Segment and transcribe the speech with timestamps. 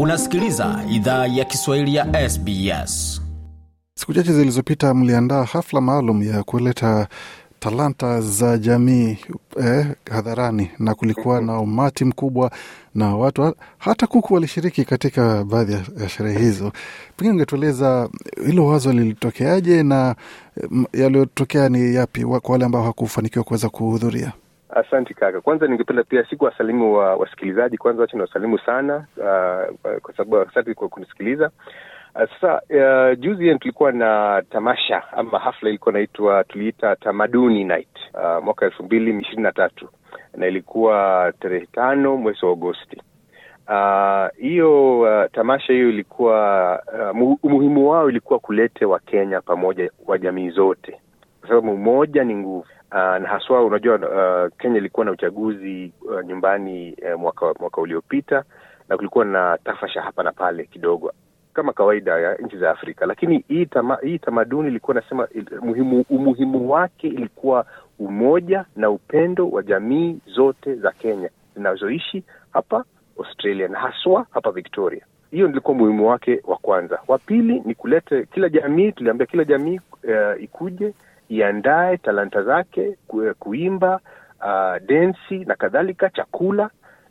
[0.00, 3.22] Unasikiliza idhaa ya Kiswahili ya SBS.
[3.98, 7.08] Siku chache zilizopita mliandaa hafla maalum ya kuleta
[7.60, 9.18] talanta za jamii
[9.60, 12.50] eh, hadharani na kulikuwa na umati mkubwa
[12.94, 16.72] na watu hata kuku walishiriki katika baadhi ya sherehe hizo.
[17.16, 18.08] Pengine ungetueleza
[18.46, 20.14] hilo wazo lilitokeaje na
[20.92, 24.32] yaliyotokea ni yapi kwa wale ambao hakufanikiwa kuweza kuhudhuria?
[24.76, 25.40] Asante kaka.
[25.40, 27.76] Kwanza ningependa pia siku wasalimu wa wasikilizaji.
[27.78, 31.50] Kwanza wacha niwasalimu sana uh, kwa sababu asante kwa kunisikiliza.
[32.14, 38.44] Uh, sasa uh, juzi tulikuwa na tamasha ama hafla ilikuwa naitwa tuliita Tamaduni Night uh,
[38.44, 39.88] mwaka elfu mbili ishirini na tatu
[40.36, 43.02] na ilikuwa tarehe tano mwezi wa Agosti.
[44.40, 46.82] Hiyo uh, uh, tamasha hiyo ilikuwa
[47.12, 51.00] uh, umuhimu wao ilikuwa kulete Wakenya pamoja wa jamii zote,
[51.56, 52.66] sababu umoja ni nguvu.
[52.92, 58.44] Uh, na haswa unajua, uh, Kenya ilikuwa na uchaguzi uh, nyumbani uh, mwaka mwaka uliopita
[58.88, 61.12] na kulikuwa na tafasha hapa na pale kidogo
[61.54, 65.28] kama kawaida ya nchi za Afrika, lakini hii tama, hii tamaduni ilikuwa nasema
[65.60, 67.66] muhimu, umuhimu wake ilikuwa
[67.98, 72.84] umoja na upendo wa jamii zote za Kenya zinazoishi hapa
[73.18, 75.04] Australia na haswa hapa Victoria.
[75.30, 76.98] Hiyo ndilikuwa muhimu wake wa kwanza.
[77.08, 80.94] Wa pili ni kulete kila jamii, tuliambia kila jamii uh, ikuje
[81.28, 82.96] iandae talanta zake
[83.38, 84.00] kuimba,
[84.40, 86.70] uh, densi na kadhalika, chakula,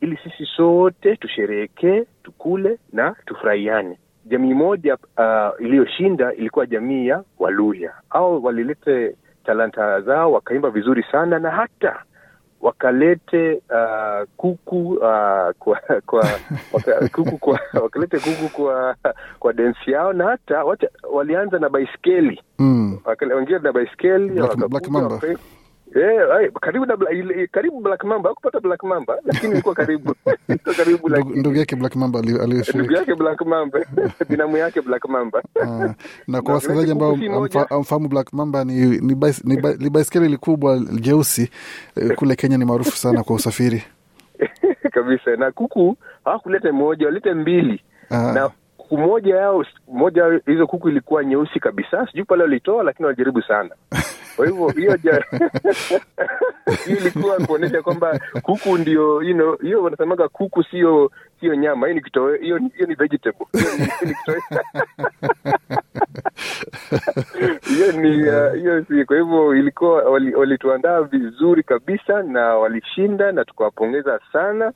[0.00, 3.98] ili sisi sote tusherehekee, tukule na tufurahiane.
[4.24, 7.92] Jamii moja uh, iliyoshinda ilikuwa jamii ya Waluya.
[8.10, 12.02] Au walilete talanta zao wakaimba vizuri sana na hata
[12.66, 16.28] wakalete uh, kuku uh, kwa, kwa
[16.72, 18.96] waka, kuku kwa wakalete kuku kwa
[19.38, 22.98] kwa densi yao na hata wacha, walianza na baiskeli mm.
[23.36, 24.40] wengine na baiskeli
[25.96, 26.96] Yeah, karibu na
[27.52, 28.28] karibu Black Mamba.
[28.28, 30.14] Hakupata Black Mamba lakini ilikuwa karibu.
[30.76, 33.80] Karibu ndugu yake Black Mamba ndugu yake Black Mamba.
[34.30, 35.42] Binamu yake Black Mamba.
[35.62, 35.94] Ah,
[36.28, 37.18] na kwa wasikilizaji ambao
[37.70, 39.00] amfahamu Black Mamba ni
[39.78, 41.50] ni, baiskeli likubwa jeusi
[42.16, 43.84] kule Kenya ni maarufu sana kwa usafiri.
[44.94, 45.36] Kabisa.
[45.36, 47.80] Na kuku hawakuleta moja walete mbili.
[48.10, 48.32] Ah.
[48.32, 52.06] na kuku moja yao moja hizo kuku ilikuwa nyeusi kabisa.
[52.06, 53.70] Sijui pale walitoa lakini walijaribu sana
[54.36, 54.96] kwa hivyo hiyo
[56.86, 61.10] hiyo ilikuwa kuonyesha kwamba kuku ndio you know, hiyo wanasemaga kuku sio
[61.40, 63.46] sio nyama, hiyo ni kitoweo, hiyo ni vegetable,
[67.68, 68.12] hiyo ni
[68.56, 69.04] hiyo uh, si.
[69.04, 70.02] Kwa hivyo ilikuwa
[70.36, 74.72] walituandaa wali vizuri kabisa na walishinda, na tukawapongeza sana.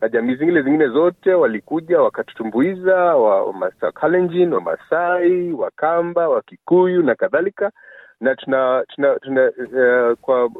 [0.00, 7.70] Na jamii zingine zingine zote walikuja wakatutumbuiza, wa Kalenjin, Wamasai, Wakamba, Wakikuyu na kadhalika
[8.20, 10.50] na tuna tuna, tuna uh, kwa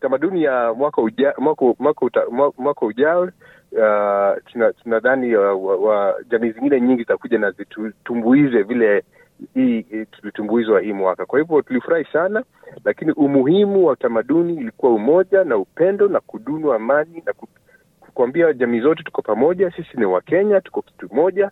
[0.00, 2.22] tamaduni ya mwaka uja, mwaka, mwaka, uta,
[2.58, 9.04] mwaka ujao uh, tunadhani uh, wa, wa, jamii zingine nyingi zitakuja na zitumbuize vile
[9.54, 11.26] hii tulitumbuizwa hii mwaka.
[11.26, 12.44] Kwa hivyo tulifurahi sana,
[12.84, 17.34] lakini umuhimu wa tamaduni ilikuwa umoja na upendo na kudunu amani na
[18.14, 21.50] kuambia jamii zote tuko pamoja, sisi ni Wakenya, tuko kitu moja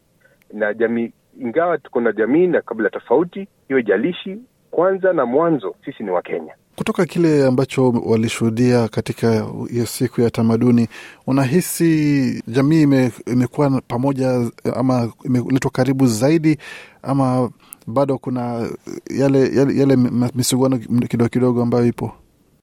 [0.53, 4.39] na jamii, ingawa tuko na jamii na kabila tofauti, hiyo jalishi
[4.79, 6.55] kwanza na mwanzo sisi ni Wakenya.
[6.77, 9.33] Kutoka kile ambacho walishuhudia katika
[9.71, 10.89] hiyo siku ya tamaduni,
[11.27, 16.59] unahisi jamii ime, imekuwa pamoja ama imeletwa karibu zaidi,
[17.03, 17.51] ama
[17.87, 18.69] bado kuna
[19.21, 19.97] yale, yale, yale
[20.35, 20.79] misuguano
[21.09, 22.13] kidogo kidogo ambayo ipo?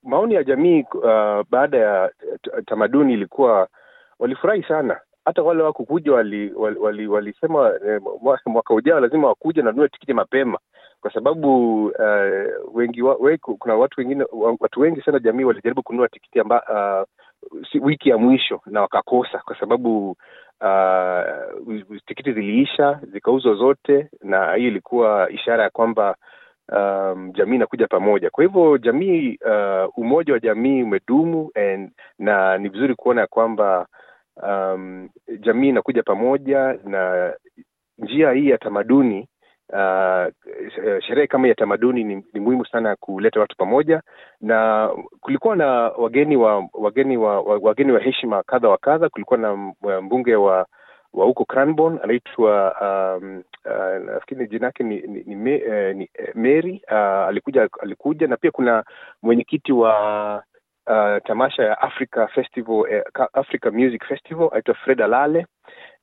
[0.03, 2.11] Maoni ya jamii uh, baada ya
[2.65, 3.67] tamaduni ilikuwa
[4.19, 7.33] walifurahi sana hata wale wakukuja walisema wali, wali, wali
[7.87, 8.01] eh,
[8.45, 10.59] mwaka ujao lazima wakuja na nunue tikiti mapema
[11.05, 14.25] kwa sababu uh, wengi wa, we, kuna watu wengine
[14.59, 17.07] watu wengi sana jamii walijaribu kununua tikiti amba, uh,
[17.71, 20.09] si, wiki ya mwisho na wakakosa kwa sababu
[20.61, 26.15] uh, tikiti ziliisha zikauzwa zote, na hiyo ilikuwa ishara ya kwamba
[26.71, 28.29] um, jamii inakuja pamoja.
[28.29, 33.87] Kwa hivyo jamii uh, umoja wa jamii umedumu and, na ni vizuri kuona ya kwamba
[34.43, 35.09] um,
[35.39, 37.33] jamii inakuja pamoja na
[37.97, 39.27] njia hii ya tamaduni
[39.73, 44.01] uh, sherehe kama ya tamaduni ni, ni muhimu sana kuleta watu pamoja,
[44.41, 44.89] na
[45.21, 49.09] kulikuwa na wageni wa wageni wa wageni wa heshima kadha wa kadha.
[49.09, 49.55] Kulikuwa na
[50.01, 50.65] mbunge wa
[51.13, 56.09] wa huko Cranbourne anaitwa um, uh, nafikiri jina yake ni, ni, ni, me, uh, ni
[56.33, 56.81] Mary.
[56.91, 56.97] Uh,
[57.27, 58.83] alikuja alikuja, na pia kuna
[59.21, 60.43] mwenyekiti wa
[60.87, 63.03] uh, tamasha ya Africa Festival eh,
[63.33, 65.45] Africa Music Festival aitwa Fred Alale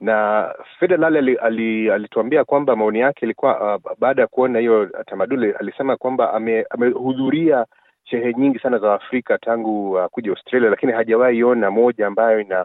[0.00, 0.48] na
[0.78, 5.96] Fred alituambia ali, ali kwamba maoni yake ilikuwa uh, baada ya kuona hiyo tamaduni alisema
[5.96, 6.32] kwamba
[6.70, 7.66] amehudhuria ame
[8.04, 12.64] sherehe nyingi sana za Afrika tangu uh, kuja Australia, lakini hajawahi ona moja ambayo ina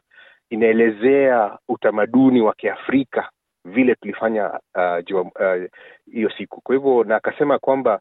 [0.50, 3.30] inaelezea utamaduni wa Kiafrika
[3.66, 4.60] vile tulifanya
[5.06, 5.22] hiyo
[6.26, 6.62] uh, uh, siku.
[6.62, 8.00] Kwa hivyo na akasema kwamba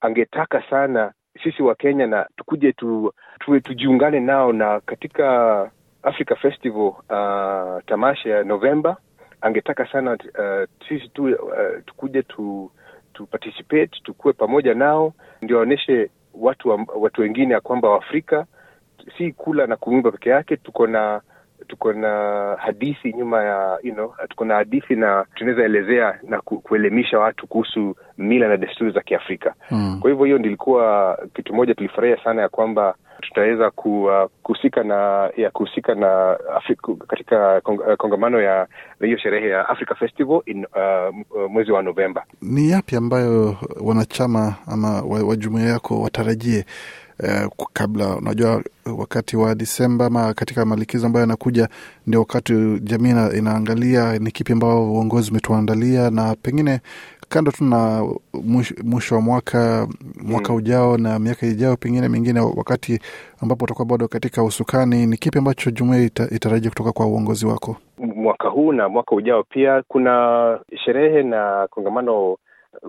[0.00, 1.12] angetaka sana
[1.42, 5.70] sisi wa Kenya na tukuje tu, tu, tujiungane nao na katika
[6.08, 8.96] Africa Festival uh, tamasha ya Novemba
[9.40, 11.32] angetaka sana uh, tu uh,
[11.86, 12.70] tukuje tu,
[13.12, 15.12] tu participate tukuwe pamoja nao
[15.42, 18.46] ndio waonyeshe watu wa, watu wengine ya kwamba Waafrika
[19.18, 21.20] si kula na kuimba peke yake, tuko na
[21.68, 22.08] tuko na
[22.60, 27.46] hadithi nyuma ya you know, tuko na hadithi na tunaweza elezea na ku, kuelimisha watu
[27.46, 29.54] kuhusu mila na desturi za Kiafrika.
[29.70, 29.98] Mm.
[30.00, 33.70] Kwa hivyo hiyo ndilikuwa kitu moja tulifurahia sana ya kwamba tutaweza
[34.42, 38.66] kuhusika na ya kuhusika na Afrika, katika kong, kongamano ya
[39.00, 41.14] hiyo sherehe ya Africa Festival in uh,
[41.50, 42.24] mwezi wa Novemba.
[42.42, 46.64] Ni yapi ambayo wanachama ama wa jumuiya yako watarajie
[47.22, 48.62] Uh, kabla unajua,
[48.98, 51.68] wakati wa Disemba ama katika malikizo ambayo yanakuja,
[52.06, 56.80] ndio wakati jamii inaangalia ni kipi ambao uongozi umetuandalia, na pengine
[57.28, 58.04] kando tu na
[58.84, 59.88] mwisho wa mwaka
[60.22, 60.58] mwaka mm.
[60.58, 63.00] ujao na miaka ijao, pengine mingine, wakati
[63.42, 67.76] ambapo utakuwa bado katika usukani, ni kipi ambacho jumuia ita, itarajia kutoka kwa uongozi wako
[67.98, 69.42] mwaka huu na mwaka ujao?
[69.42, 72.36] Pia kuna sherehe na kongamano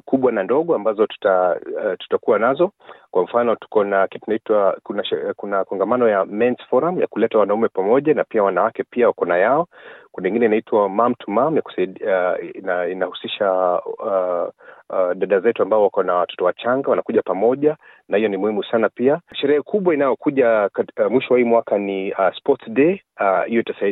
[0.05, 2.71] kubwa na ndogo ambazo tuta uh, tutakuwa nazo.
[3.11, 5.03] Kwa mfano tuko na kitu naitwa kuna,
[5.35, 9.37] kuna kongamano ya Men's Forum ya kuleta wanaume pamoja na pia wanawake pia wako na
[9.37, 9.67] yao.
[10.11, 13.51] Kuna ingine inaitwa Mom to Mom ya kusaidia, uh, ina, inahusisha
[13.99, 14.49] uh,
[14.89, 17.77] uh, dada zetu ambao wako na watoto wachanga wanakuja pamoja,
[18.09, 18.89] na hiyo ni muhimu sana.
[18.89, 23.01] Pia sherehe kubwa inayokuja uh, mwisho wa hii mwaka ni uh, Sports Day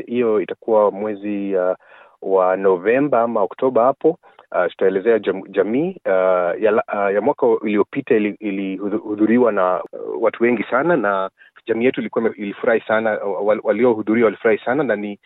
[0.05, 1.75] hiyo uh, itakuwa mwezi uh,
[2.21, 4.17] wa Novemba ama Oktoba hapo.
[4.51, 10.43] Uh, tutaelezea jam, jamii uh, ya, uh, ya mwaka uliopita ilihudhuriwa ili na uh, watu
[10.43, 11.29] wengi sana, na
[11.65, 13.09] jamii yetu ilikuwa ilifurahi sana,
[13.63, 15.19] waliohudhuria walifurahi sana na ni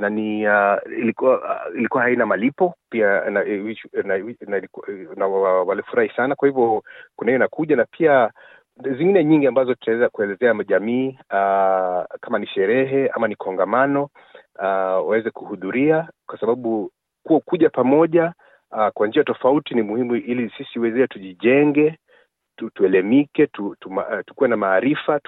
[0.00, 3.44] na ni uh, ilikuwa uh, ilikuwa haina malipo pia na,
[4.04, 4.62] na, na,
[5.16, 6.34] na walifurahi sana.
[6.34, 6.82] Kwa hivyo
[7.16, 8.30] kuna hiyo inakuja na pia
[8.82, 14.02] zingine nyingi ambazo tutaweza kuelezea jamii uh, kama ni sherehe ama ni kongamano
[14.58, 16.90] uh, waweze kuhudhuria kwa sababu
[17.22, 18.32] kuwa kuja pamoja
[18.76, 21.98] Uh, kwa njia tofauti ni muhimu ili sisi wenyewe tujijenge,
[22.56, 25.20] tu, tuelemike, tu, tu, uh, tukuwe na maarifa,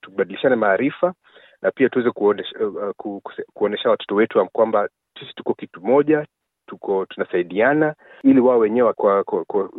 [0.00, 1.14] tubadilishane tu, tu maarifa
[1.62, 3.22] na pia tuweze kuonesha, uh, ku,
[3.54, 4.88] kuonesha watoto wetu kwamba
[5.20, 6.26] sisi tuko kitu moja,
[6.66, 9.70] tuko tunasaidiana, ili wao wenyewe kwa, kwa, kwa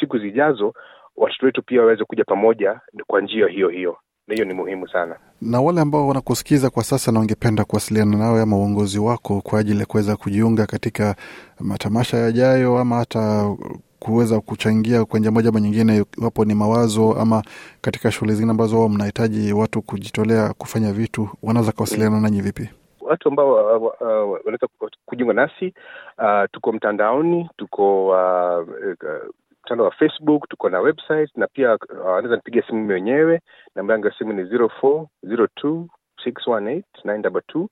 [0.00, 0.74] siku zijazo
[1.16, 3.98] watoto wetu pia waweze kuja pamoja kwa njia hiyo hiyo
[4.28, 5.16] na hiyo ni muhimu sana.
[5.40, 9.80] Na wale ambao wanakusikiza kwa sasa na wangependa kuwasiliana nawe ama uongozi wako kwa ajili
[9.80, 11.16] ya kuweza kujiunga katika
[11.60, 13.54] matamasha yajayo ama hata
[13.98, 17.42] kuweza kuchangia kwa njia moja ama nyingine, iwapo ni mawazo ama
[17.80, 22.68] katika shughuli zingine ambazo wao mnahitaji watu kujitolea kufanya vitu, wanaweza kuwasiliana nanyi vipi?
[23.00, 23.92] Watu ambao uh, uh,
[24.32, 24.68] wanaweza
[25.06, 25.74] kujiunga nasi
[26.18, 29.30] uh, tuko mtandaoni, tuko uh, uh,
[29.64, 33.40] mtandao wa Facebook, tuko na website na pia wanaweza uh, nipigia simu mwenyewe.
[33.74, 35.86] Namba yangu ya simu ni 0402
[36.26, 37.58] 618 922.
[37.60, 37.68] Uh,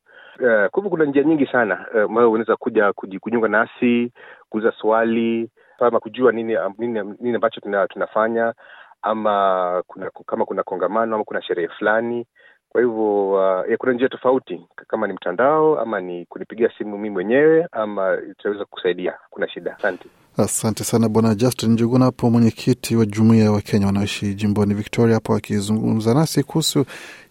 [0.71, 4.13] kwa hivyo kuna njia nyingi sana ambayo uh, unaweza kuja kujiunga nasi,
[4.49, 8.55] kuuza swali ama kujua nini nini, nini ambacho tuna, tunafanya
[9.03, 12.27] ama kuna, kama kuna kongamano ama kuna sherehe fulani.
[12.69, 17.67] Kwa hivyo uh, kuna njia tofauti, kama ni mtandao ama ni kunipigia simu mimi mwenyewe
[17.73, 19.15] ama itaweza kusaidia.
[19.31, 19.75] Kuna shida.
[19.79, 20.09] Asante.
[20.45, 25.35] Asante sana Bwana Justin Njuguna hapo, mwenyekiti wa jumuiya wa Kenya wanaoishi jimboni Victoria, hapo
[25.35, 26.85] akizungumza nasi kuhusu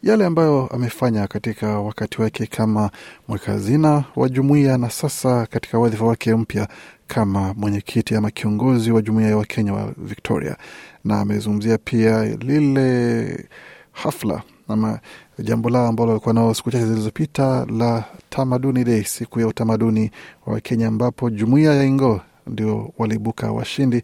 [0.04, 2.90] yale ambayo amefanya katika wakati wake kama
[3.28, 6.68] mweka hazina wa jumuiya na sasa katika wadhifa wake mpya
[7.08, 10.58] kama mwenyekiti ama kiongozi wa jumuiya ya Wakenya wa Victoria,
[11.04, 13.46] na amezungumzia pia lile
[13.92, 15.00] hafla ama
[15.40, 20.12] jambo lao ambalo walikuwa nao siku chache zilizopita la Tamaduni Day, siku ya utamaduni
[20.46, 24.04] wa Wakenya, ambapo jumuiya ya Ingo ndio waliibuka washindi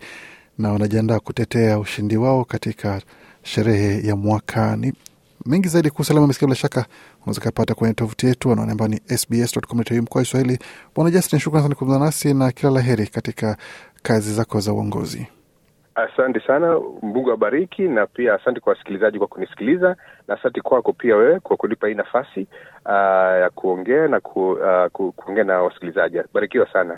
[0.57, 3.01] na wanajiandaa kutetea ushindi wao katika
[3.43, 4.93] sherehe ya mwakani.
[5.45, 6.85] Mengi zaidi kuhusu alama mesikia, bila shaka
[7.21, 10.59] unaweza kapata kwenye tovuti yetu anaone ambao ni sbs.com.au mkoa Swahili.
[10.95, 13.57] Bwana Justin, shukran sana kuzungumza nasi na kila la heri katika
[14.03, 15.27] kazi zako za uongozi.
[15.95, 19.95] Asante sana, Mungu abariki, na pia asante kwa wasikilizaji kwa kunisikiliza,
[20.27, 22.47] na asante kwako pia wewe kwa kunipa hii nafasi
[22.85, 22.91] uh,
[23.41, 26.17] ya kuongea na ku, uh, ku, kuongea na wasikilizaji.
[26.33, 26.97] Barikiwa sana.